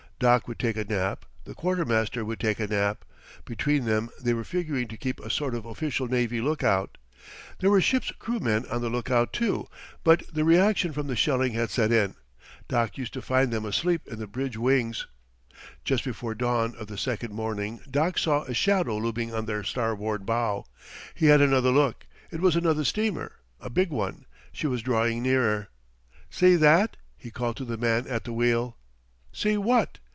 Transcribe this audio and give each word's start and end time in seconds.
Doc 0.21 0.47
would 0.47 0.59
take 0.59 0.77
a 0.77 0.83
nap; 0.83 1.25
the 1.45 1.55
quartermaster 1.55 2.23
would 2.23 2.39
take 2.39 2.59
a 2.59 2.67
nap; 2.67 3.05
between 3.43 3.85
them 3.85 4.11
they 4.21 4.35
were 4.35 4.43
figuring 4.43 4.87
to 4.87 4.95
keep 4.95 5.19
a 5.19 5.31
sort 5.31 5.55
of 5.55 5.65
official 5.65 6.07
navy 6.07 6.39
lookout. 6.39 6.99
There 7.57 7.71
were 7.71 7.81
ship's 7.81 8.11
crew 8.19 8.37
men 8.39 8.67
on 8.69 8.81
the 8.81 8.89
lookout 8.91 9.33
too, 9.33 9.67
but 10.03 10.21
the 10.31 10.43
reaction 10.43 10.93
from 10.93 11.07
the 11.07 11.15
shelling 11.15 11.53
had 11.53 11.71
set 11.71 11.91
in. 11.91 12.13
Doc 12.67 12.99
used 12.99 13.13
to 13.13 13.21
find 13.23 13.51
them 13.51 13.65
asleep 13.65 14.07
in 14.07 14.19
the 14.19 14.27
bridge 14.27 14.55
wings. 14.55 15.07
Just 15.83 16.03
before 16.03 16.35
dawn 16.35 16.75
of 16.77 16.85
the 16.85 16.99
second 16.99 17.33
morning 17.33 17.79
Doc 17.89 18.19
saw 18.19 18.43
a 18.43 18.53
shadow 18.53 18.97
looming 18.97 19.33
on 19.33 19.47
their 19.47 19.63
starboard 19.63 20.23
bow. 20.23 20.65
He 21.15 21.25
had 21.25 21.41
another 21.41 21.71
look. 21.71 22.05
It 22.29 22.41
was 22.41 22.55
another 22.55 22.83
steamer 22.83 23.37
a 23.59 23.71
big 23.71 23.89
one. 23.89 24.27
She 24.51 24.67
was 24.67 24.83
drawing 24.83 25.23
nearer. 25.23 25.69
"See 26.29 26.55
that?" 26.57 26.95
he 27.17 27.31
called 27.31 27.57
to 27.57 27.65
the 27.65 27.75
man 27.77 28.05
at 28.05 28.23
the 28.23 28.33
wheel. 28.33 28.77
"See 29.33 29.57
what?" 29.57 29.97